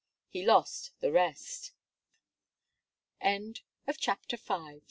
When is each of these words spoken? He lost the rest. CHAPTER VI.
He 0.29 0.43
lost 0.43 0.93
the 0.99 1.11
rest. 1.11 1.73
CHAPTER 3.99 4.35
VI. 4.35 4.79